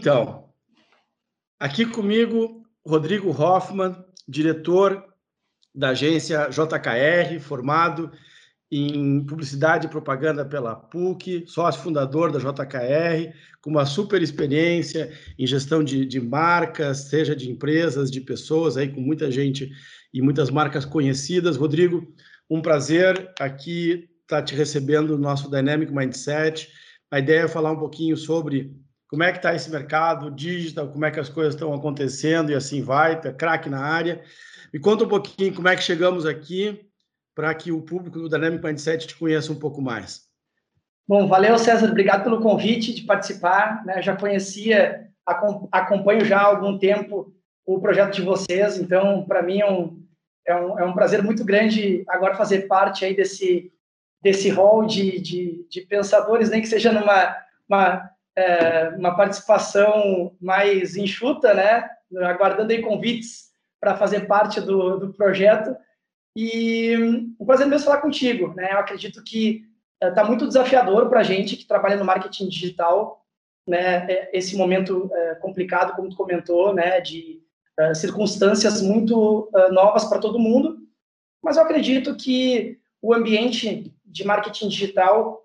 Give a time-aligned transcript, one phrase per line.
[0.00, 0.48] Então,
[1.58, 3.94] aqui comigo, Rodrigo Hoffman,
[4.26, 5.04] diretor
[5.74, 8.10] da agência JKR, formado
[8.72, 15.46] em publicidade e propaganda pela PUC, sócio fundador da JKR, com uma super experiência em
[15.46, 19.70] gestão de, de marcas, seja de empresas, de pessoas, aí com muita gente
[20.14, 21.58] e muitas marcas conhecidas.
[21.58, 22.10] Rodrigo,
[22.48, 26.70] um prazer aqui estar te recebendo no nosso Dynamic Mindset.
[27.10, 28.74] A ideia é falar um pouquinho sobre
[29.10, 32.54] como é que está esse mercado digital, como é que as coisas estão acontecendo e
[32.54, 34.22] assim vai, tá craque na área.
[34.72, 36.80] Me conta um pouquinho como é que chegamos aqui
[37.34, 40.28] para que o público do Dynamic Mindset te conheça um pouco mais.
[41.08, 41.88] Bom, valeu, César.
[41.88, 43.84] Obrigado pelo convite de participar.
[43.84, 44.00] Né?
[44.00, 47.34] Já conhecia, acompanho já há algum tempo
[47.66, 50.02] o projeto de vocês, então, para mim, é um,
[50.46, 53.72] é, um, é um prazer muito grande agora fazer parte aí desse,
[54.20, 57.36] desse hall de, de, de pensadores, nem que seja numa
[57.68, 61.88] uma, é, uma participação mais enxuta, né?
[62.22, 63.50] aguardando aí convites
[63.80, 65.74] para fazer parte do, do projeto.
[66.36, 66.96] E
[67.38, 68.54] um prazer mesmo falar contigo.
[68.54, 68.72] Né?
[68.72, 69.64] Eu acredito que
[70.00, 73.24] está eh, muito desafiador para a gente que trabalha no marketing digital,
[73.66, 74.10] né?
[74.10, 77.00] É, esse momento é, complicado, como tu comentou, né?
[77.00, 77.42] de
[77.78, 80.78] é, circunstâncias muito novas para todo mundo.
[81.42, 85.42] Mas eu acredito que o ambiente de marketing digital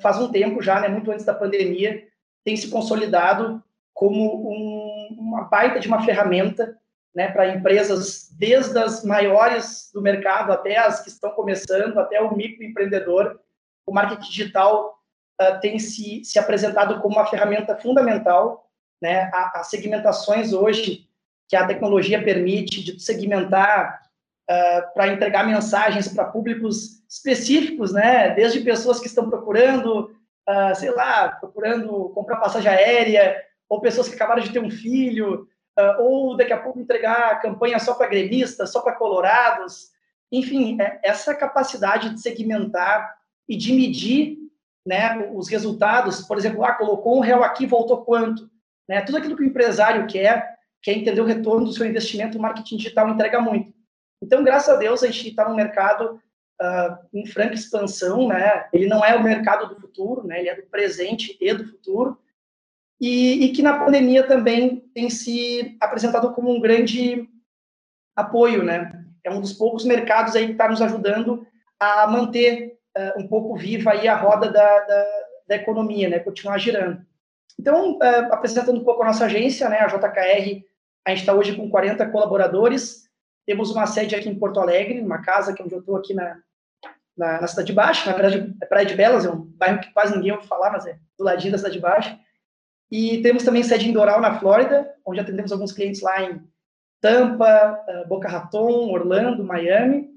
[0.00, 0.88] faz um tempo já, né?
[0.88, 2.06] muito antes da pandemia,
[2.44, 6.76] tem se consolidado como um, uma baita de uma ferramenta
[7.14, 12.34] né, para empresas, desde as maiores do mercado até as que estão começando, até o
[12.34, 13.38] microempreendedor.
[13.86, 14.98] O marketing digital
[15.40, 18.70] uh, tem se, se apresentado como uma ferramenta fundamental.
[19.02, 19.30] Né?
[19.32, 21.08] As segmentações hoje
[21.48, 24.02] que a tecnologia permite de segmentar
[24.50, 28.30] uh, para entregar mensagens para públicos específicos, né?
[28.30, 30.10] desde pessoas que estão procurando,
[30.48, 35.46] uh, sei lá, procurando comprar passagem aérea, ou pessoas que acabaram de ter um filho,
[35.78, 39.90] uh, ou daqui a pouco entregar campanha só para gremistas, só para colorados.
[40.32, 43.16] Enfim, é, essa capacidade de segmentar
[43.48, 44.38] e de medir
[44.86, 48.48] né, os resultados, por exemplo, ah, colocou um real aqui, voltou quanto?
[48.88, 52.40] Né, tudo aquilo que o empresário quer, quer entender o retorno do seu investimento, o
[52.40, 53.79] marketing digital entrega muito.
[54.22, 56.20] Então, graças a Deus, a gente está num mercado
[56.60, 58.68] uh, em franca expansão, né?
[58.72, 60.40] Ele não é o mercado do futuro, né?
[60.40, 62.18] Ele é do presente e do futuro
[63.00, 67.26] e, e, que na pandemia também tem se apresentado como um grande
[68.14, 69.06] apoio, né?
[69.24, 71.46] É um dos poucos mercados aí que está nos ajudando
[71.78, 75.06] a manter uh, um pouco viva aí a roda da, da,
[75.48, 76.18] da economia, né?
[76.18, 77.00] Continuar girando.
[77.58, 79.78] Então, uh, apresentando um pouco a nossa agência, né?
[79.78, 80.62] A JKR,
[81.06, 83.08] a gente está hoje com 40 colaboradores.
[83.46, 86.14] Temos uma sede aqui em Porto Alegre, uma casa que é onde eu estou aqui
[86.14, 86.38] na,
[87.16, 88.10] na, na, Cidade Baixa.
[88.10, 90.86] Na verdade, é Praia de Belas, é um bairro que quase ninguém ouve falar, mas
[90.86, 92.18] é do ladinho da Cidade Baixa.
[92.90, 96.42] E temos também sede em Doral, na Flórida, onde atendemos alguns clientes lá em
[97.00, 100.10] Tampa, eh, Boca Raton, Orlando, Miami.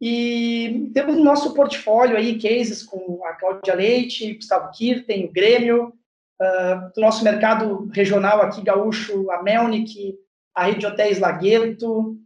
[0.00, 5.92] E temos no nosso portfólio aí cases com a Cláudia Leite, Gustavo Kirten, o Grêmio,
[6.40, 10.16] uh, do nosso mercado regional aqui, gaúcho, a Melnick,
[10.54, 12.16] a Rede de Hotéis Lagueto,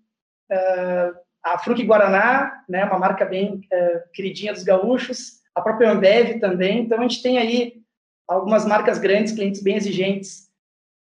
[1.42, 6.80] a Fruc Guaraná, né, uma marca bem uh, queridinha dos gaúchos, a própria Ambev também.
[6.80, 7.82] Então, a gente tem aí
[8.28, 10.48] algumas marcas grandes, clientes bem exigentes,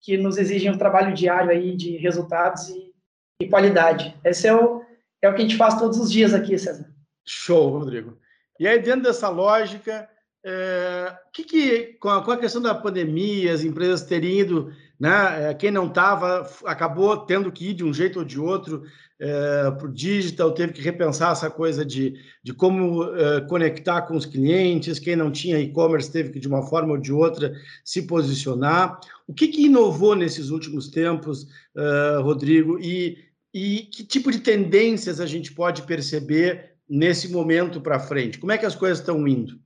[0.01, 2.93] que nos exigem um trabalho diário aí de resultados e,
[3.41, 4.15] e qualidade.
[4.23, 4.81] Esse é o,
[5.21, 6.89] é o que a gente faz todos os dias aqui, César.
[7.27, 8.17] Show, Rodrigo.
[8.59, 10.09] E aí, dentro dessa lógica,
[10.43, 15.51] é, que, que com, a, com, a, questão da pandemia, as empresas terem ido, né,
[15.51, 18.83] é, quem não estava acabou tendo que ir de um jeito ou de outro
[19.19, 24.15] é, para o digital, teve que repensar essa coisa de, de como é, conectar com
[24.15, 28.03] os clientes, quem não tinha e-commerce teve que, de uma forma ou de outra, se
[28.03, 28.99] posicionar.
[29.27, 33.17] O que, que inovou nesses últimos tempos, é, Rodrigo, e,
[33.53, 38.39] e que tipo de tendências a gente pode perceber nesse momento para frente?
[38.39, 39.59] Como é que as coisas estão indo?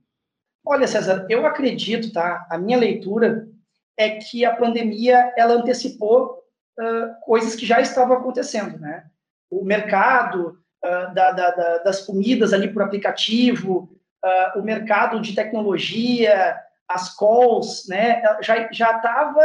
[0.66, 2.46] Olha, César, eu acredito, tá?
[2.50, 3.48] A minha leitura
[3.96, 6.42] é que a pandemia ela antecipou
[6.78, 9.04] uh, coisas que já estavam acontecendo, né?
[9.50, 13.90] O mercado uh, da, da, da, das comidas ali por aplicativo,
[14.24, 16.56] uh, o mercado de tecnologia,
[16.88, 18.22] as calls, né?
[18.42, 19.40] Já já estava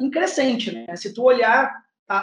[0.00, 0.96] em crescente, né?
[0.96, 1.74] Se tu olhar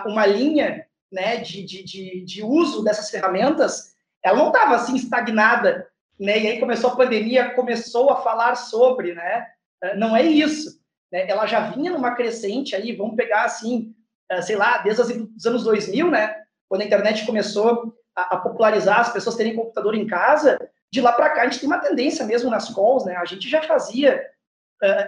[0.06, 5.90] uma linha, né, de, de, de, de uso dessas ferramentas, ela não estava assim estagnada
[6.20, 6.38] né?
[6.38, 9.48] E aí começou a pandemia, começou a falar sobre, né?
[9.96, 10.79] Não é isso.
[11.12, 11.30] Né?
[11.30, 13.94] Ela já vinha numa crescente aí, vamos pegar assim,
[14.30, 16.36] eh, sei lá, desde os anos 2000, né?
[16.68, 20.60] Quando a internet começou a, popularizar, as pessoas terem computador em casa,
[20.92, 23.16] de lá para cá a gente tem uma tendência mesmo nas calls, né?
[23.16, 24.22] A gente já fazia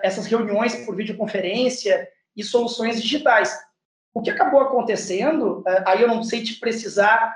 [0.03, 3.57] essas reuniões por videoconferência e soluções digitais.
[4.13, 7.33] O que acabou acontecendo, aí eu não sei te precisar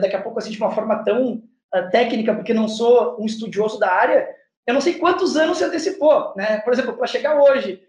[0.00, 1.42] daqui a pouco assim de uma forma tão
[1.90, 4.28] técnica, porque não sou um estudioso da área,
[4.66, 6.58] eu não sei quantos anos se antecipou, né?
[6.58, 7.82] Por exemplo, para chegar hoje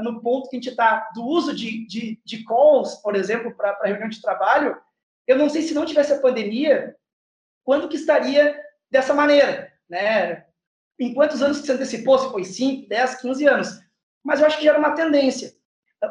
[0.00, 3.78] no ponto que a gente está do uso de, de, de calls, por exemplo, para
[3.84, 4.76] reunião de trabalho,
[5.26, 6.96] eu não sei se não tivesse a pandemia,
[7.64, 8.58] quando que estaria
[8.90, 10.46] dessa maneira, né?
[10.98, 13.80] Em quantos anos que se antecipou, se foi 5, 10, 15 anos.
[14.24, 15.52] Mas eu acho que já era uma tendência.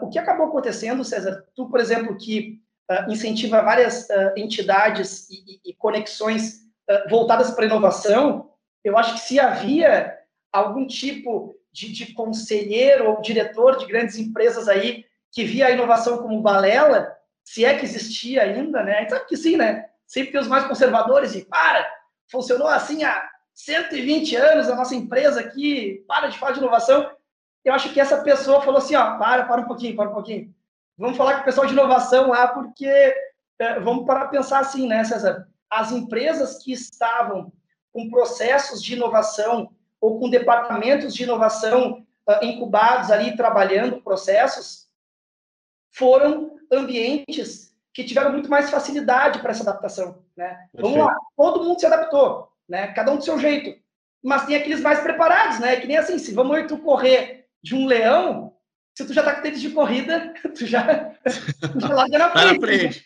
[0.02, 2.62] O que acabou acontecendo, César, tu, por exemplo, que
[2.92, 8.52] uh, incentiva várias uh, entidades e, e, e conexões uh, voltadas para a inovação,
[8.84, 10.18] eu acho que se havia
[10.54, 16.18] algum tipo de, de conselheiro ou diretor de grandes empresas aí que via a inovação
[16.18, 19.08] como balela, se é que existia ainda, né?
[19.08, 19.88] Sabe que sim, né?
[20.08, 21.88] Sempre tem os mais conservadores e para,
[22.32, 27.12] funcionou assim há 120 anos a nossa empresa aqui, para de falar de inovação.
[27.64, 30.52] Eu acho que essa pessoa falou assim, ó, para, para um pouquinho, para um pouquinho.
[30.98, 32.88] Vamos falar com o pessoal de inovação lá, porque
[33.60, 35.48] é, vamos parar pensar assim, né, César?
[35.70, 37.52] As empresas que estavam
[37.94, 39.72] com processos de inovação
[40.02, 44.88] ou com departamentos de inovação uh, incubados ali, trabalhando processos,
[45.92, 50.24] foram ambientes que tiveram muito mais facilidade para essa adaptação.
[50.36, 50.68] Né?
[50.74, 52.94] Vamos lá, todo mundo se adaptou, né?
[52.94, 53.76] cada um do seu jeito.
[54.24, 55.80] Mas tem aqueles mais preparados, né?
[55.80, 58.56] Que nem assim, se vamos tu correr de um leão,
[58.96, 61.12] se tu já está com tênis de corrida, tu já,
[61.72, 62.30] tu já larga na
[62.60, 62.60] frente.
[62.60, 63.06] frente.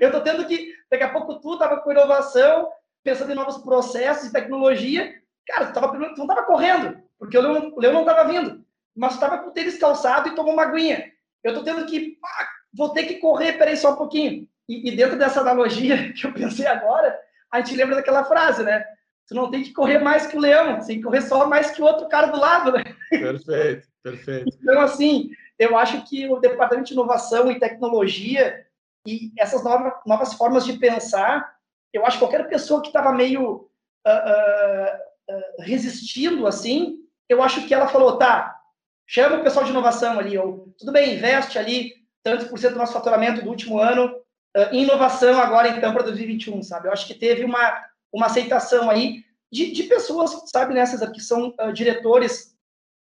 [0.00, 2.70] Eu tô tendo que, daqui a pouco tu tava com inovação,
[3.02, 5.14] pensando em novos processos e tecnologia,
[5.46, 8.64] cara, tu, tava, tu não tava correndo, porque o leão, o leão não tava vindo,
[8.96, 11.12] mas tu tava com o tênis calçado e tomou uma aguinha.
[11.42, 14.48] Eu tô tendo que, pá, vou ter que correr, peraí só um pouquinho.
[14.68, 17.18] E, e, dentro dessa analogia que eu pensei agora,
[17.52, 18.84] a gente lembra daquela frase, né?
[19.26, 21.70] Tu não tem que correr mais que o leão, você tem que correr só mais
[21.70, 22.84] que o outro cara do lado, né?
[23.08, 24.56] Perfeito, perfeito.
[24.60, 28.66] Então, assim, eu acho que o Departamento de Inovação e Tecnologia
[29.06, 31.54] e essas novas, novas formas de pensar,
[31.92, 34.98] eu acho que qualquer pessoa que estava meio uh, uh,
[35.60, 36.98] resistindo, assim,
[37.28, 38.54] eu acho que ela falou, tá,
[39.06, 41.92] chama o pessoal de inovação ali, ou tudo bem, investe ali
[42.22, 44.06] tantos por cento do nosso faturamento do último ano
[44.56, 46.88] uh, em inovação agora, então, para 2021, sabe?
[46.88, 49.22] Eu acho que teve uma, uma aceitação aí
[49.52, 52.54] de, de pessoas, sabe, nessas né, que são uh, diretores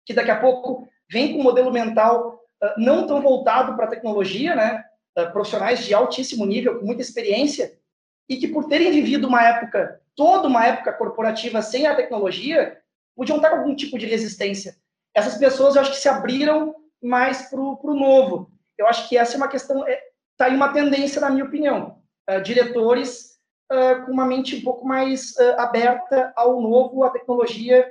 [0.06, 3.89] que daqui a pouco vêm com um modelo mental uh, não tão voltado para a
[3.89, 4.83] tecnologia, né?
[5.31, 7.79] profissionais de altíssimo nível, com muita experiência,
[8.27, 12.77] e que por terem vivido uma época, toda uma época corporativa sem a tecnologia,
[13.15, 14.75] podiam estar com algum tipo de resistência.
[15.13, 18.51] Essas pessoas, eu acho que se abriram mais para o novo.
[18.77, 20.01] Eu acho que essa é uma questão, está é,
[20.38, 22.01] tá aí uma tendência, na minha opinião.
[22.29, 23.35] Uh, diretores
[23.71, 27.88] uh, com uma mente um pouco mais uh, aberta ao novo, à tecnologia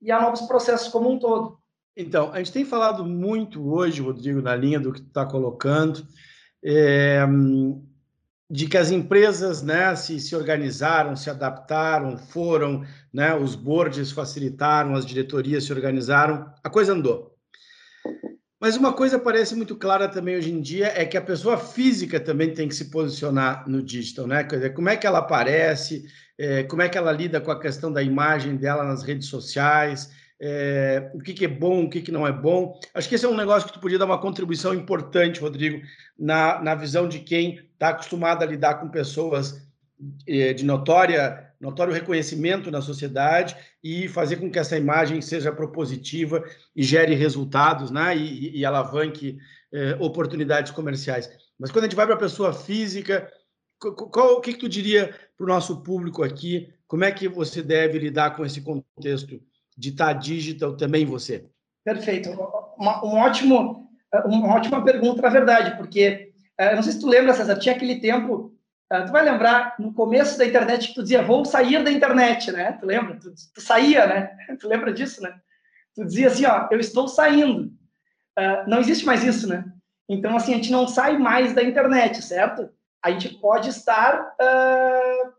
[0.00, 1.60] e a novos processos como um todo.
[1.96, 6.06] Então, a gente tem falado muito hoje, Rodrigo, na linha do que tu está colocando,
[6.64, 7.20] é,
[8.50, 14.96] de que as empresas né, se, se organizaram, se adaptaram, foram, né, os boards facilitaram,
[14.96, 17.30] as diretorias se organizaram, a coisa andou.
[18.60, 22.18] Mas uma coisa parece muito clara também hoje em dia é que a pessoa física
[22.18, 24.44] também tem que se posicionar no digital, né?
[24.44, 26.04] Quer dizer, como é que ela aparece,
[26.36, 30.10] é, como é que ela lida com a questão da imagem dela nas redes sociais,
[30.40, 32.78] é, o que, que, é bom, o que, que não é bom.
[32.94, 35.80] Acho que esse é um negócio que tu podia dar uma contribuição importante, Rodrigo,
[36.18, 39.68] na, na visão de quem está acostumado a lidar com pessoas
[40.26, 43.54] é, de notória notório reconhecimento na sociedade
[43.84, 46.42] e fazer com que essa imagem seja propositiva
[46.74, 48.16] e gere resultados, né?
[48.16, 49.38] E, e alavanque
[49.70, 51.30] eh, oportunidades comerciais.
[51.58, 53.30] Mas quando a gente vai para a pessoa física,
[53.78, 56.72] qual, o que, que tu diria para o nosso público aqui?
[56.88, 59.40] Como é que você deve lidar com esse contexto
[59.92, 61.46] tá digital também você?
[61.84, 62.30] Perfeito.
[62.78, 63.88] Uma, um ótimo,
[64.24, 68.00] uma ótima pergunta, na verdade, porque eh, não sei se tu lembra, César, tinha aquele
[68.00, 68.50] tempo
[68.92, 72.50] Uh, tu vai lembrar, no começo da internet, que tu dizia, vou sair da internet,
[72.50, 72.72] né?
[72.72, 73.16] Tu lembra?
[73.20, 74.36] Tu, tu saía, né?
[74.58, 75.32] Tu lembra disso, né?
[75.94, 77.72] Tu dizia assim, ó, eu estou saindo.
[78.36, 79.64] Uh, não existe mais isso, né?
[80.08, 82.68] Então, assim, a gente não sai mais da internet, certo?
[83.00, 85.32] A gente pode estar uh,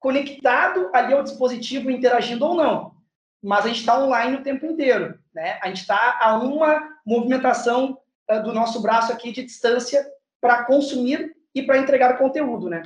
[0.00, 2.96] conectado ali ao dispositivo, interagindo ou não.
[3.42, 5.58] Mas a gente está online o tempo inteiro, né?
[5.60, 7.98] A gente está a uma movimentação
[8.44, 10.06] do nosso braço aqui de distância
[10.40, 12.82] para consumir e para entregar conteúdo, né?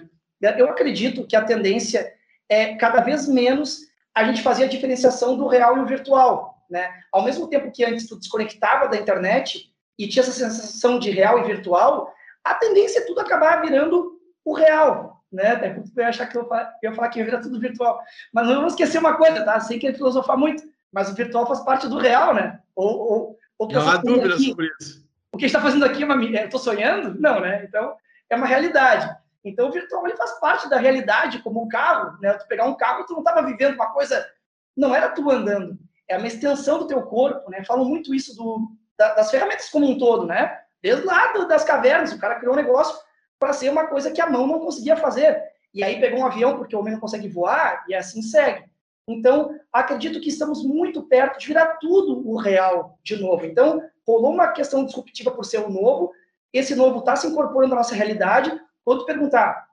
[0.57, 2.13] Eu acredito que a tendência
[2.49, 3.81] é cada vez menos
[4.15, 6.91] a gente fazer a diferenciação do real e o virtual, né?
[7.13, 11.39] Ao mesmo tempo que antes tu desconectava da internet e tinha essa sensação de real
[11.39, 15.53] e virtual, a tendência é tudo acabar virando o real, né?
[15.53, 16.49] Até porque tu ia achar que eu
[16.83, 18.03] ia falar que virar tudo virtual.
[18.33, 19.61] Mas não vamos esquecer uma coisa, tá?
[19.61, 22.59] Sem querer filosofar muito, mas o virtual faz parte do real, né?
[22.75, 25.07] Ou, ou, ou não há dúvida aqui, sobre isso.
[25.31, 27.21] O que está fazendo aqui é uma, eu estou sonhando?
[27.21, 27.65] Não, né?
[27.65, 27.95] Então
[28.31, 29.15] é uma realidade.
[29.45, 32.33] Então o virtual ele faz parte da realidade, como um carro, né?
[32.33, 34.27] Tu pegar um carro, tu não estava vivendo uma coisa,
[34.75, 35.79] não era tu andando,
[36.09, 37.63] é uma extensão do teu corpo, né?
[37.65, 40.61] Falam muito isso do, da, das ferramentas como um todo, né?
[40.83, 43.06] Desde lá das cavernas, o cara criou um negócio
[43.39, 45.43] para ser uma coisa que a mão não conseguia fazer.
[45.75, 48.65] E aí pegou um avião porque o homem não consegue voar e assim segue.
[49.09, 53.45] Então, acredito que estamos muito perto de virar tudo o real de novo.
[53.45, 56.13] Então, rolou uma questão disruptiva por ser o novo,
[56.53, 58.51] esse novo está se incorporando à nossa realidade.
[58.85, 59.69] Quando perguntar,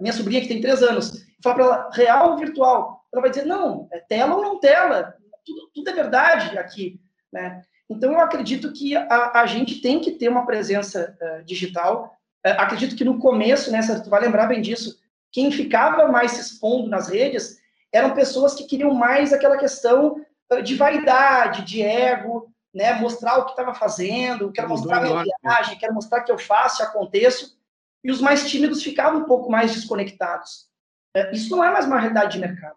[0.00, 3.04] minha sobrinha que tem três anos, falar para ela, real ou virtual?
[3.12, 7.00] Ela vai dizer, não, é tela ou não tela, tudo, tudo é verdade aqui.
[7.32, 7.62] Né?
[7.90, 12.17] Então, eu acredito que a, a gente tem que ter uma presença uh, digital.
[12.46, 14.98] Uh, acredito que no começo, né, tu vai lembrar bem disso,
[15.32, 17.58] quem ficava mais se expondo nas redes
[17.92, 20.24] eram pessoas que queriam mais aquela questão
[20.62, 22.94] de vaidade, de ego, né?
[22.94, 27.58] Mostrar o que estava fazendo, quero mostrar minha viagem, quero mostrar que eu faço, aconteço.
[28.02, 30.68] E os mais tímidos ficavam um pouco mais desconectados.
[31.14, 32.76] É, isso não é mais uma realidade de mercado.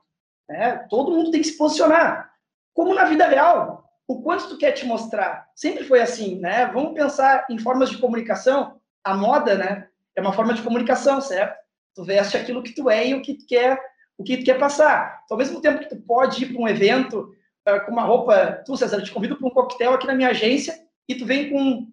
[0.50, 0.78] Né?
[0.90, 2.32] Todo mundo tem que se posicionar.
[2.74, 3.90] Como na vida real.
[4.08, 5.50] O quanto tu quer te mostrar?
[5.56, 6.66] Sempre foi assim, né?
[6.66, 8.81] Vamos pensar em formas de comunicação.
[9.04, 9.88] A moda, né?
[10.16, 11.60] É uma forma de comunicação, certo?
[11.96, 13.80] Tu veste aquilo que tu é e o que tu quer
[14.22, 15.22] o que tu quer passar.
[15.26, 17.36] Então, ao mesmo tempo que tu pode ir para um evento
[17.68, 20.30] uh, com uma roupa, tu, César, eu te convido para um coquetel aqui na minha
[20.30, 21.88] agência e tu vem com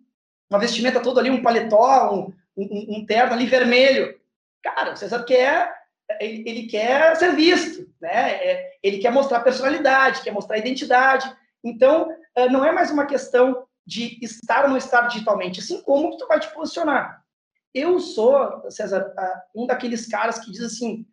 [0.51, 4.15] uma vestimenta toda ali, um paletó, um, um, um terno ali vermelho.
[4.63, 5.73] Cara, o César quer,
[6.21, 8.33] ele, ele quer ser visto, né?
[8.35, 11.31] É, ele quer mostrar personalidade, quer mostrar identidade.
[11.65, 16.15] Então, uh, não é mais uma questão de estar ou não estar digitalmente, assim como
[16.19, 17.25] tu vai te posicionar.
[17.73, 19.15] Eu sou, César,
[19.55, 21.07] um daqueles caras que diz assim,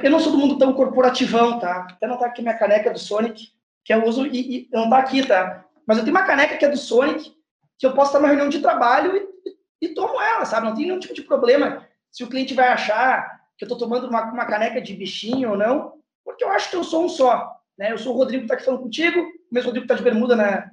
[0.00, 1.88] eu não sou do mundo tão corporativão, tá?
[1.90, 3.48] Até não tá aqui minha caneca do Sonic,
[3.84, 5.64] que eu uso e, e não tá aqui, tá?
[5.84, 7.34] Mas eu tenho uma caneca que é do Sonic,
[7.76, 10.68] que eu posso estar numa reunião de trabalho e, e, tomo ela, sabe?
[10.68, 14.06] Não tem nenhum tipo de problema se o cliente vai achar que eu estou tomando
[14.06, 15.94] uma, uma, caneca de bichinho ou não,
[16.24, 17.52] porque eu acho que eu sou um só.
[17.76, 17.90] Né?
[17.90, 20.08] Eu sou o Rodrigo que está aqui falando contigo, o mesmo Rodrigo que está de
[20.08, 20.70] bermuda na,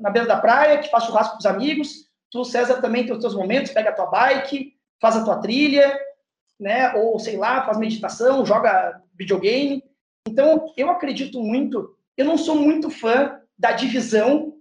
[0.00, 2.08] na, beira da praia, que faz churrasco com os amigos.
[2.30, 5.96] Tu, César, também tem os teus momentos, pega a tua bike, faz a tua trilha,
[6.58, 6.92] né?
[6.94, 9.82] Ou sei lá, faz meditação, joga videogame.
[10.26, 11.96] Então, eu acredito muito.
[12.16, 14.54] Eu não sou muito fã da divisão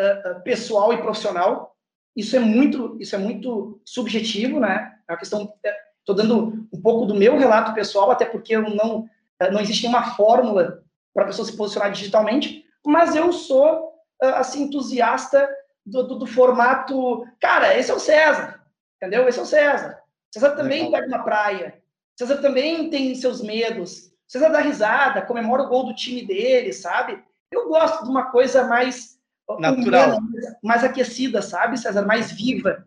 [0.00, 1.76] uh, pessoal e profissional.
[2.14, 4.94] Isso é muito, isso é muito subjetivo, né?
[5.08, 5.52] É uma questão.
[6.00, 9.86] Estou dando um pouco do meu relato pessoal, até porque eu não, uh, não existe
[9.86, 10.82] uma fórmula
[11.12, 12.64] para a pessoa se posicionar digitalmente.
[12.86, 15.48] Mas eu sou assim entusiasta
[15.84, 17.26] do, do, do formato.
[17.40, 18.60] Cara, esse é o César,
[18.96, 19.28] entendeu?
[19.28, 19.98] Esse é o César.
[20.32, 21.80] César também pega uma praia.
[22.18, 24.12] César também tem seus medos.
[24.26, 27.22] César dá risada, comemora o gol do time dele, sabe?
[27.50, 29.16] Eu gosto de uma coisa mais
[29.60, 32.86] natural, humana, mais aquecida, sabe, César, mais viva.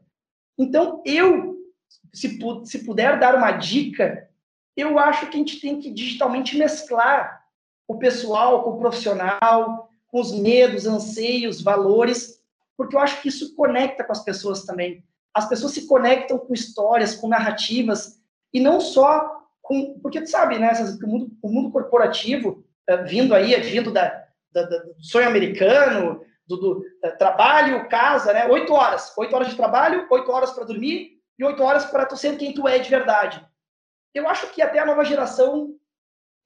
[0.57, 1.57] Então, eu,
[2.13, 4.29] se, se puder dar uma dica,
[4.75, 7.45] eu acho que a gente tem que digitalmente mesclar
[7.87, 12.41] o pessoal com o profissional, com os medos, anseios, valores,
[12.77, 16.53] porque eu acho que isso conecta com as pessoas também as pessoas se conectam com
[16.53, 18.19] histórias, com narrativas,
[18.53, 19.99] e não só com.
[19.99, 20.71] Porque tu sabe, né,
[21.03, 26.25] o mundo, o mundo corporativo, uh, vindo aí, vindo da, da, da, do sonho americano,
[26.47, 28.47] do, do uh, trabalho, casa, né?
[28.47, 29.15] Oito horas.
[29.17, 32.53] Oito horas de trabalho, oito horas para dormir e oito horas para tu ser quem
[32.53, 33.45] tu é de verdade.
[34.13, 35.75] Eu acho que até a nova geração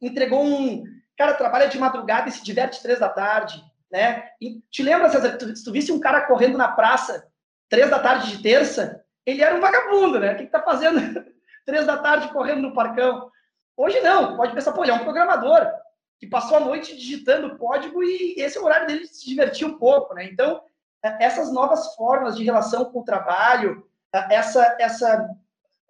[0.02, 0.84] entregou um.
[1.18, 4.30] Cara, trabalha de madrugada e se diverte três da tarde, né?
[4.42, 7.28] E te lembra, César, se tu visse um cara correndo na praça
[7.70, 10.34] três da tarde de terça, ele era um vagabundo, né?
[10.34, 11.24] O que está fazendo
[11.66, 13.32] três da tarde correndo no parcão?
[13.76, 15.72] Hoje não, pode pensar, pô, ele é um programador
[16.20, 19.68] que passou a noite digitando código e esse é o horário dele de se divertir
[19.68, 20.26] um pouco, né?
[20.26, 20.62] Então,
[21.04, 25.30] é, essas novas formas de relação com o trabalho, é, essa, essa,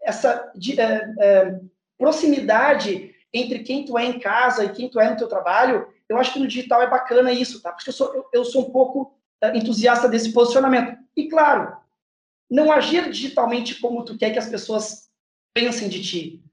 [0.01, 1.59] essa de, é, é,
[1.97, 6.17] proximidade entre quem tu é em casa e quem tu é no teu trabalho, eu
[6.17, 7.71] acho que no digital é bacana isso, tá?
[7.71, 9.17] Porque eu sou, eu, eu sou um pouco
[9.53, 10.97] entusiasta desse posicionamento.
[11.15, 11.75] E, claro,
[12.49, 15.09] não agir digitalmente como tu quer que as pessoas
[15.53, 16.43] pensem de ti.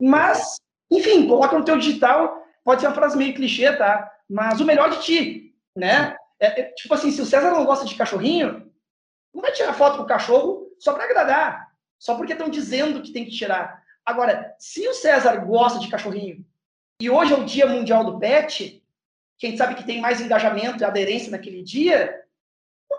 [0.00, 0.56] Mas,
[0.90, 4.10] enfim, coloca no teu digital, pode ser uma frase meio clichê, tá?
[4.28, 6.16] Mas o melhor de ti, né?
[6.40, 8.70] É, é, tipo assim, se o César não gosta de cachorrinho,
[9.32, 13.12] não vai tirar foto com o cachorro só para agradar, só porque estão dizendo que
[13.12, 13.83] tem que tirar.
[14.04, 16.44] Agora, se o César gosta de cachorrinho
[17.00, 18.82] e hoje é o Dia Mundial do Pet,
[19.38, 22.24] quem sabe que tem mais engajamento e aderência naquele dia,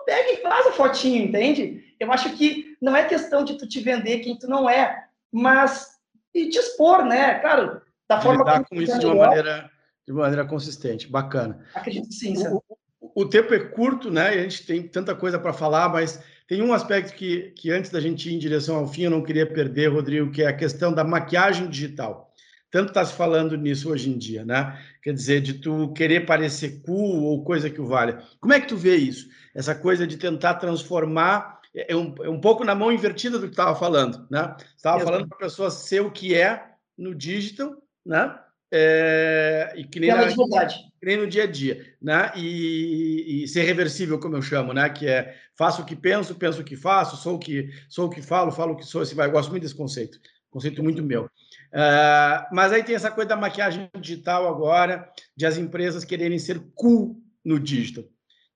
[0.06, 1.94] pega e faz a fotinho, entende?
[1.98, 5.98] Eu acho que não é questão de tu te vender quem tu não é, mas
[6.32, 7.40] e te expor, né?
[7.40, 9.70] Claro, da forma lidar com isso de uma maneira
[10.06, 11.08] de maneira consistente.
[11.08, 11.66] Bacana.
[11.74, 12.78] Acredito sim, o, o,
[13.16, 14.28] o, tempo é curto, né?
[14.28, 18.00] A gente tem tanta coisa para falar, mas tem um aspecto que, que antes da
[18.00, 20.92] gente ir em direção ao fim, eu não queria perder, Rodrigo, que é a questão
[20.92, 22.32] da maquiagem digital.
[22.70, 24.78] Tanto está se falando nisso hoje em dia, né?
[25.02, 28.22] Quer dizer, de tu querer parecer cool ou coisa que o valha.
[28.40, 29.28] Como é que tu vê isso?
[29.54, 33.46] Essa coisa de tentar transformar é, é um, é um pouco na mão invertida do
[33.46, 34.56] que estava falando, né?
[34.76, 38.38] Estava falando para a pessoa ser o que é no digital, né?
[38.72, 42.32] É, e que nem, na, que nem no dia a dia, né?
[42.34, 44.88] E, e, ser reversível, como eu chamo, né?
[44.90, 48.10] Que é faço o que penso, penso o que faço, sou o que sou o
[48.10, 49.02] que falo, falo o que sou.
[49.02, 50.18] Esse vai, eu gosto muito desse conceito,
[50.50, 51.26] conceito muito meu.
[51.26, 56.60] Uh, mas aí tem essa coisa da maquiagem digital agora, de as empresas quererem ser
[56.74, 58.02] cool no digital.
[58.02, 58.08] O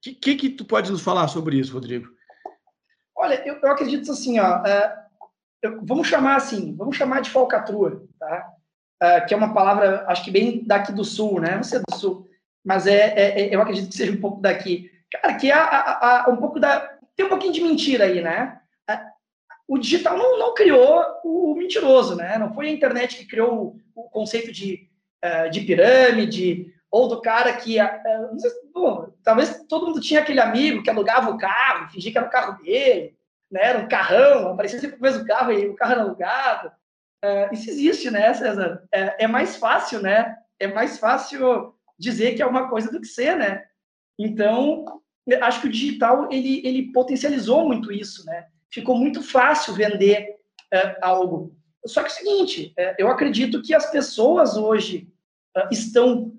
[0.02, 2.08] que, que, que tu pode nos falar sobre isso, Rodrigo?
[3.14, 5.00] Olha, eu, eu acredito assim, ó, uh,
[5.62, 8.50] eu, vamos chamar assim, vamos chamar de falcatrua, tá?
[9.02, 11.56] Uh, que é uma palavra, acho que bem daqui do sul, né?
[11.56, 12.28] Não sei do sul,
[12.62, 14.90] mas é, é, é eu acredito que seja um pouco daqui.
[15.10, 16.80] Cara, que é a, a, um pouco da.
[17.16, 18.60] Tem um pouquinho de mentira aí, né?
[19.70, 22.36] o digital não, não, criou o mentiroso, né?
[22.36, 24.90] Não foi a internet que criou o, o conceito de,
[25.24, 30.90] uh, de pirâmide ou do cara que, uh, talvez todo mundo tinha aquele amigo que
[30.90, 33.16] alugava o carro, fingia que era o carro dele,
[33.48, 33.60] né?
[33.62, 36.72] Era um carrão, aparecia sempre o mesmo carro e o carro era alugado.
[37.24, 38.82] Uh, isso existe, né, César?
[38.92, 40.36] É, é, mais fácil, né?
[40.58, 43.64] É mais fácil dizer que é uma coisa do que ser, né?
[44.18, 44.84] Então,
[45.42, 48.46] acho que o digital ele, ele potencializou muito isso, né?
[48.70, 50.36] ficou muito fácil vender
[50.72, 51.56] é, algo.
[51.84, 55.12] Só que é o seguinte, é, eu acredito que as pessoas hoje
[55.56, 56.32] é, estão.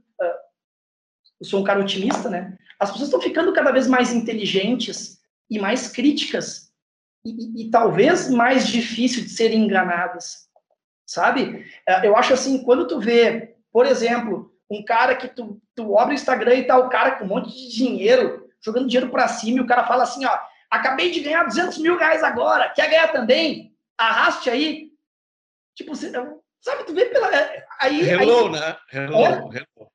[1.40, 2.58] Eu sou um cara otimista, né?
[2.80, 5.20] As pessoas estão ficando cada vez mais inteligentes
[5.50, 6.72] e mais críticas
[7.26, 10.48] e, e, e talvez mais difícil de serem enganadas,
[11.14, 11.66] sabe?
[11.88, 16.14] É, eu acho assim, quando tu vê, por exemplo, um cara que tu, tu abre
[16.14, 19.60] o Instagram e tá o cara com um monte de dinheiro, jogando dinheiro para cima,
[19.60, 20.38] e o cara fala assim, ó,
[20.72, 22.70] Acabei de ganhar 200 mil reais agora.
[22.70, 23.76] Quer ganhar também?
[23.98, 24.90] Arraste aí.
[25.76, 27.30] Tipo, sabe, tu vê pela.
[27.36, 28.52] É, aí, hello, aí...
[28.52, 28.78] né?
[28.94, 29.91] Hello, hello.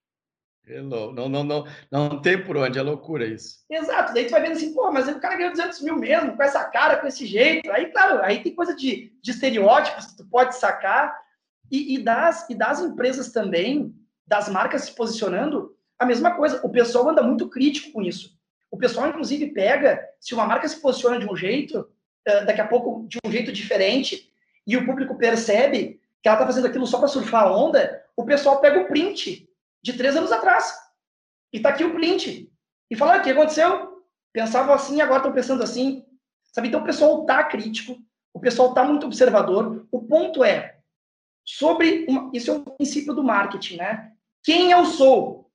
[0.68, 1.12] Hello.
[1.12, 3.64] Não, não, não, não tem por onde, é loucura isso.
[3.70, 4.12] Exato.
[4.12, 6.64] Daí tu vai vendo assim, pô, mas o cara ganhou 200 mil mesmo, com essa
[6.64, 7.70] cara, com esse jeito.
[7.70, 11.16] Aí, claro, aí tem coisa de, de estereótipos que tu pode sacar.
[11.70, 13.94] E, e, das, e das empresas também,
[14.26, 16.60] das marcas se posicionando, a mesma coisa.
[16.64, 18.36] O pessoal anda muito crítico com isso.
[18.70, 21.88] O pessoal, inclusive, pega, se uma marca se posiciona de um jeito,
[22.26, 24.32] eh, daqui a pouco de um jeito diferente,
[24.66, 28.24] e o público percebe que ela está fazendo aquilo só para surfar a onda, o
[28.24, 29.45] pessoal pega o print
[29.86, 30.76] de três anos atrás.
[31.52, 32.52] E está aqui o print.
[32.90, 34.02] E fala, ah, o que aconteceu?
[34.32, 36.04] Pensava assim, agora estão pensando assim.
[36.52, 36.68] Sabe?
[36.68, 37.96] Então o pessoal está crítico,
[38.34, 39.86] o pessoal está muito observador.
[39.92, 40.78] O ponto é,
[41.44, 44.12] sobre uma, isso é o princípio do marketing, né?
[44.42, 45.52] Quem eu sou?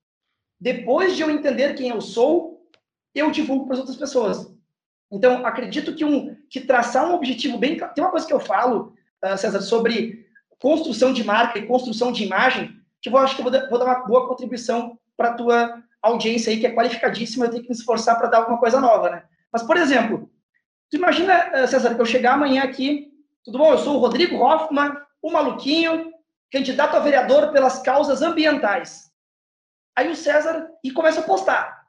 [0.60, 2.65] Depois de eu entender quem eu sou,
[3.13, 4.56] eu divulgo para as outras pessoas.
[5.12, 7.76] Então, acredito que, um, que traçar um objetivo bem.
[7.78, 10.26] Tem uma coisa que eu falo, uh, César, sobre
[10.58, 14.05] construção de marca e construção de imagem, que eu acho que eu vou, dar uma
[14.05, 18.17] boa contribuição para a tua audiência aí, que é qualificadíssima, eu tenho que me esforçar
[18.17, 19.23] para dar alguma coisa nova, né?
[19.51, 20.29] Mas, por exemplo,
[20.89, 23.11] tu imagina, César, que eu chegar amanhã aqui,
[23.43, 23.71] tudo bom?
[23.71, 26.11] Eu sou o Rodrigo Hoffman, o maluquinho,
[26.51, 29.11] candidato a vereador pelas causas ambientais.
[29.95, 31.81] Aí o César, e começa a postar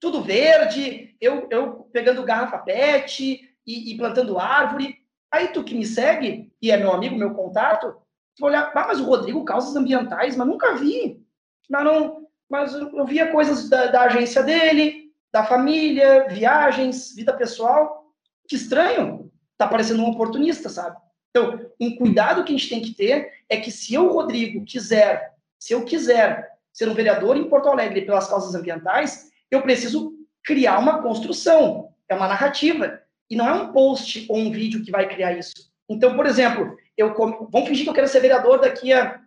[0.00, 4.96] tudo verde, eu, eu pegando garrafa PET e, e, plantando árvore.
[5.32, 7.96] Aí tu que me segue, e é meu amigo, meu contato,
[8.36, 11.24] tu vai olhar, ah, mas o Rodrigo, causas ambientais, mas nunca vi.
[11.68, 18.12] Mas, não, mas eu via coisas da, da agência dele, da família, viagens, vida pessoal.
[18.46, 20.96] Que estranho, tá parecendo um oportunista, sabe?
[21.30, 25.34] Então, um cuidado que a gente tem que ter é que se eu, Rodrigo, quiser,
[25.58, 30.78] se eu quiser ser um vereador em Porto Alegre pelas causas ambientais, eu preciso criar
[30.78, 33.00] uma construção, é uma narrativa.
[33.28, 35.52] E não é um post ou um vídeo que vai criar isso.
[35.88, 37.14] Então, por exemplo, eu
[37.50, 39.20] vamos fingir que eu quero ser vereador daqui a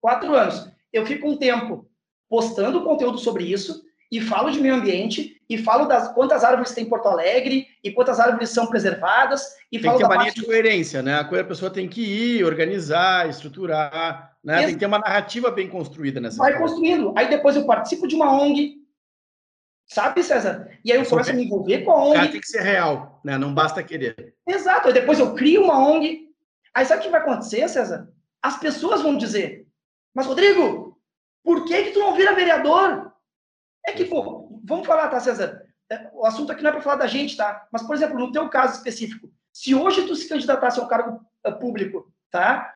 [0.00, 0.70] quatro anos.
[0.92, 1.88] Eu fico um tempo
[2.28, 6.84] postando conteúdo sobre isso e falo de meio ambiente e falo das quantas árvores tem
[6.84, 10.34] em Porto Alegre e quantas árvores são preservadas e tem falo que ter uma linha
[10.34, 11.18] de coerência, né?
[11.18, 14.58] A pessoa tem que ir, organizar, estruturar, né?
[14.58, 16.38] Tem que ter uma narrativa bem construída nessa.
[16.38, 17.12] Vai construindo.
[17.16, 18.78] Aí depois eu participo de uma ONG,
[19.88, 20.68] Sabe, César?
[20.84, 22.14] E aí eu começo a me envolver com a ONG.
[22.14, 23.38] Cara, tem que ser real, né?
[23.38, 24.34] Não basta querer.
[24.46, 24.88] Exato.
[24.88, 26.27] Aí depois eu crio uma ONG.
[26.78, 28.08] Aí sabe o que vai acontecer, César?
[28.40, 29.66] As pessoas vão dizer,
[30.14, 30.96] mas Rodrigo,
[31.42, 33.12] por que que tu não vira vereador?
[33.84, 35.60] É que, pô, vamos falar, tá, César?
[35.90, 37.66] É, o assunto aqui não é para falar da gente, tá?
[37.72, 41.20] Mas, por exemplo, no teu caso específico, se hoje tu se candidatasse a um cargo
[41.44, 42.72] uh, público, tá?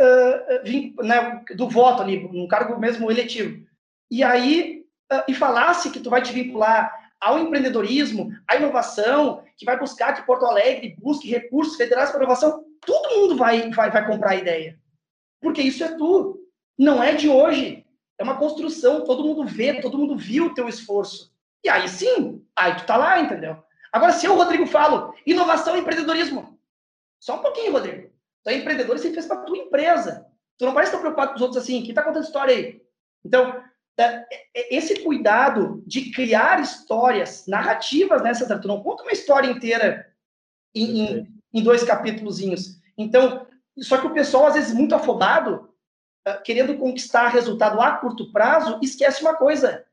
[0.00, 3.62] Uh, né, do voto ali, um cargo mesmo eletivo,
[4.10, 9.66] e aí uh, e falasse que tu vai te vincular ao empreendedorismo, à inovação, que
[9.66, 14.06] vai buscar que Porto Alegre busque recursos federais para inovação, todo mundo vai, vai, vai
[14.06, 14.78] comprar a ideia.
[15.40, 16.40] Porque isso é tu.
[16.78, 17.84] Não é de hoje.
[18.18, 21.32] É uma construção, todo mundo vê, todo mundo viu o teu esforço.
[21.64, 23.56] E aí sim, aí tu tá lá, entendeu?
[23.92, 26.58] Agora, se eu, Rodrigo, falo inovação e empreendedorismo,
[27.18, 28.10] só um pouquinho, Rodrigo.
[28.42, 30.26] Tu é empreendedor e você fez para tua empresa.
[30.58, 32.82] Tu não parece estar preocupado com os outros assim, que tá contando história aí.
[33.24, 33.62] Então,
[33.96, 38.32] é, é, esse cuidado de criar histórias, narrativas, né?
[38.32, 40.12] Tu não conta uma história inteira
[40.74, 42.80] em, em, em dois capítulozinhos.
[42.98, 43.46] Então,
[43.78, 45.72] só que o pessoal, às vezes, muito afobado,
[46.26, 49.84] ah, querendo conquistar resultado a curto prazo, esquece uma coisa.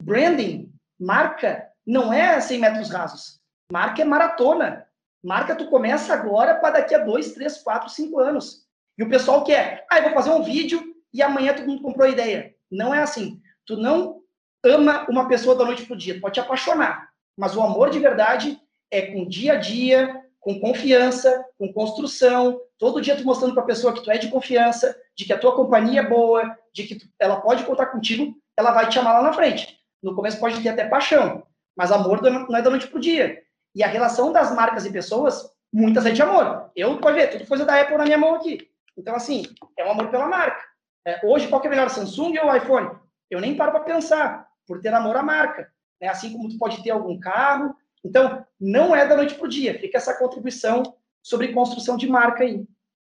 [0.00, 3.40] Branding, marca, não é 100 metros rasos.
[3.70, 4.86] Marca é maratona.
[5.22, 8.64] Marca tu começa agora para daqui a dois, três, quatro, cinco anos.
[8.96, 12.06] E o pessoal quer, ah, eu vou fazer um vídeo e amanhã todo mundo comprou
[12.06, 12.54] a ideia.
[12.70, 13.40] Não é assim.
[13.66, 14.20] Tu não
[14.64, 17.08] ama uma pessoa da noite pro dia, tu pode te apaixonar.
[17.36, 23.02] Mas o amor de verdade é com dia a dia, com confiança, com construção, todo
[23.02, 25.54] dia tu mostrando para a pessoa que tu é de confiança, de que a tua
[25.54, 29.22] companhia é boa, de que tu, ela pode contar contigo, ela vai te chamar lá
[29.22, 29.78] na frente.
[30.02, 31.42] No começo pode ter até paixão,
[31.76, 33.42] mas amor não é da noite pro dia.
[33.74, 36.70] E a relação das marcas e pessoas, muitas é de amor.
[36.74, 38.70] Eu, pode ver, tudo coisa da Apple na minha mão aqui.
[38.96, 39.42] Então, assim,
[39.78, 40.64] é um amor pela marca.
[41.06, 42.88] É, hoje, qual que é melhor, Samsung ou iPhone?
[43.30, 45.70] Eu nem paro para pensar, por ter amor à marca.
[46.00, 46.08] Né?
[46.08, 47.76] Assim como tu pode ter algum carro.
[48.04, 49.78] Então, não é da noite para o dia.
[49.78, 50.82] Fica essa contribuição
[51.22, 52.64] sobre construção de marca aí.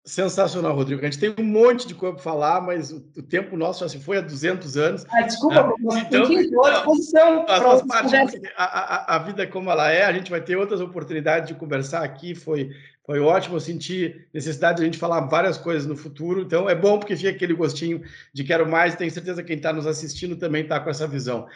[0.07, 1.01] Sensacional, Rodrigo.
[1.01, 3.89] A gente tem um monte de coisa para falar, mas o, o, tempo nosso já
[3.89, 5.07] se foi há 200 anos.
[5.09, 7.47] Ah, desculpa, ah, então, estou à disposição.
[7.49, 12.05] a, a, a, vida como ela é, a gente vai ter outras oportunidades de conversar
[12.05, 12.35] aqui.
[12.35, 12.69] Foi,
[13.07, 13.57] foi ótimo.
[13.57, 16.43] Eu senti necessidade de a gente falar várias coisas no futuro.
[16.43, 18.97] Então, é bom porque fica aquele gostinho de quero mais.
[18.97, 21.47] Tenho certeza que quem está nos assistindo também está com essa visão.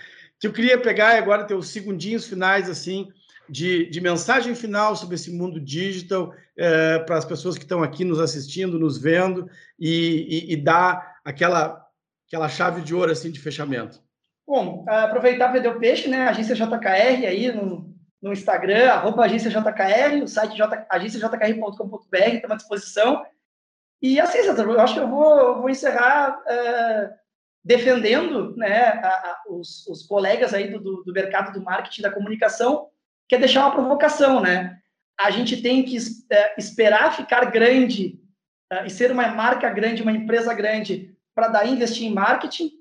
[0.40, 3.08] Que eu queria pegar agora ter os segundinhos finais, assim,
[3.48, 8.04] de, de, mensagem final sobre esse mundo digital é, para as pessoas que estão aqui
[8.04, 11.84] nos assistindo, nos vendo e, e, e, dar aquela,
[12.26, 14.00] aquela chave de ouro assim de fechamento?
[14.46, 16.28] Bom, aproveitar vender o peixe, né?
[16.28, 22.56] Agência JKR aí no, no Instagram, arroba agência JKR, o site j, agenciajkr.com.br, estamos à
[22.56, 23.26] disposição.
[24.00, 27.14] E assim, eu acho que eu vou, vou encerrar uh,
[27.64, 32.10] defendendo né, a, a, os, os, colegas aí do, do, do mercado do marketing da
[32.10, 32.88] comunicação
[33.28, 34.78] que é deixar uma provocação, né?
[35.18, 35.96] A gente tem que
[36.30, 38.18] é, esperar ficar grande
[38.72, 42.72] é, e ser uma marca grande, uma empresa grande, para daí investir em marketing,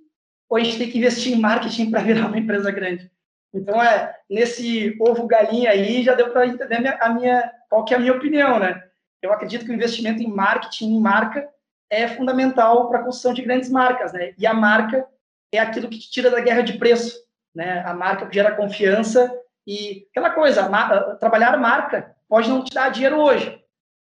[0.49, 3.11] ou a gente tem que investir em marketing para virar uma empresa grande?
[3.53, 7.83] Então, é nesse ovo galinha aí, já deu para entender a minha, a minha, qual
[7.83, 8.83] que é a minha opinião, né?
[9.21, 11.49] Eu acredito que o investimento em marketing, em marca,
[11.89, 14.33] é fundamental para a construção de grandes marcas, né?
[14.37, 15.07] E a marca
[15.51, 17.17] é aquilo que te tira da guerra de preço,
[17.55, 17.81] né?
[17.85, 19.33] A marca gera confiança
[19.67, 23.61] e aquela coisa, a, trabalhar marca pode não te dar dinheiro hoje,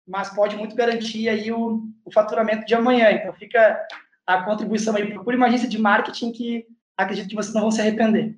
[0.06, 3.12] mas pode muito garantir aí o, o faturamento de amanhã.
[3.12, 3.80] Então fica
[4.26, 5.12] a contribuição aí.
[5.12, 8.36] Procure uma agência de marketing que acredito que vocês não vão se arrepender.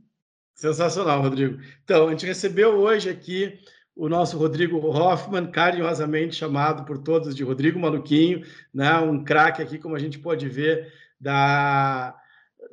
[0.55, 1.59] Sensacional, Rodrigo.
[1.83, 3.59] Então, a gente recebeu hoje aqui
[3.97, 8.99] o nosso Rodrigo Hoffman, carinhosamente chamado por todos de Rodrigo Maluquinho, né?
[8.99, 12.15] um craque aqui, como a gente pode ver, da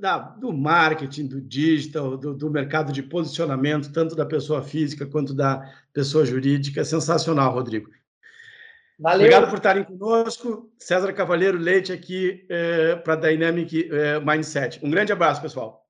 [0.02, 5.32] da, do marketing, do digital, do, do, mercado de posicionamento, tanto da pessoa física quanto
[5.32, 6.84] da pessoa jurídica.
[6.84, 7.88] Sensacional, Rodrigo.
[9.00, 9.28] Valeu.
[9.28, 10.72] Obrigado por estarem conosco.
[10.80, 14.80] César Cavalheiro Leite aqui é, para Dynamic é, Mindset.
[14.84, 15.81] Um grande abraço, pessoal.